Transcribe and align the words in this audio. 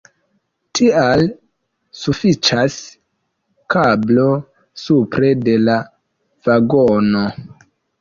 Tial 0.77 1.21
sufiĉas 2.05 2.79
kablo 3.77 4.27
supre 4.87 5.33
de 5.47 5.57
la 5.71 5.81
vagono. 6.53 7.27